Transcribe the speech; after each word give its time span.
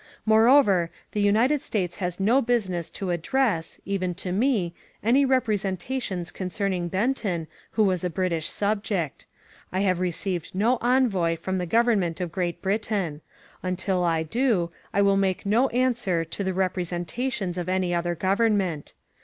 Moreover, 0.25 0.89
the 1.11 1.21
United 1.21 1.61
States 1.61 1.97
has 1.97 2.19
no 2.19 2.41
business 2.41 2.89
to 2.89 3.11
address, 3.11 3.79
even 3.85 4.15
to 4.15 4.31
me, 4.31 4.73
any 5.03 5.25
representations 5.25 6.31
concerning 6.31 6.87
Benton, 6.87 7.45
who 7.73 7.83
was 7.83 8.03
a 8.03 8.09
British 8.09 8.47
subject. 8.49 9.27
I 9.71 9.81
have 9.81 9.99
received 9.99 10.55
no 10.55 10.79
envoy 10.81 11.35
from 11.35 11.59
the 11.59 11.67
government 11.67 12.19
of 12.19 12.31
Great 12.31 12.63
Brit 12.63 12.91
ain. 12.91 13.21
Until 13.61 14.03
I 14.03 14.23
do 14.23 14.71
I 14.91 15.03
will 15.03 15.17
make 15.17 15.45
no 15.45 15.67
answer 15.69 16.25
to 16.25 16.43
the 16.43 16.51
repre 16.51 16.83
sentations 16.89 17.55
of 17.59 17.69
any 17.69 17.93
other 17.93 18.15
government. 18.15 18.95